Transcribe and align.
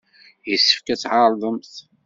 Yessefk 0.49 0.87
ad 0.93 0.99
tɛerḍemt! 1.01 1.73